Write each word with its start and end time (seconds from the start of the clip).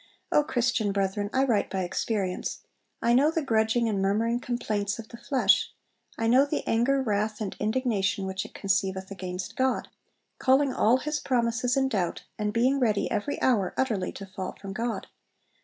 O 0.31 0.43
Christian 0.43 0.91
brethren, 0.91 1.29
I 1.31 1.43
write 1.43 1.69
by 1.69 1.83
experience... 1.83 2.61
I 3.03 3.13
know 3.13 3.29
the 3.29 3.43
grudging 3.43 3.87
and 3.87 4.01
murmuring 4.01 4.39
complaints 4.39 4.97
of 4.97 5.09
the 5.09 5.17
flesh; 5.17 5.71
I 6.17 6.25
know 6.25 6.43
the 6.43 6.65
anger, 6.67 7.03
wrath, 7.03 7.39
and 7.39 7.55
indignation 7.59 8.25
which 8.25 8.43
it 8.43 8.55
conceiveth 8.55 9.11
against 9.11 9.55
God, 9.55 9.89
calling 10.39 10.73
all 10.73 10.97
his 10.97 11.19
promises 11.19 11.77
in 11.77 11.87
doubt, 11.87 12.23
and 12.39 12.51
being 12.51 12.79
ready 12.79 13.11
every 13.11 13.39
hour 13.43 13.75
utterly 13.77 14.11
to 14.13 14.25
fall 14.25 14.53
from 14.59 14.73
God. 14.73 15.05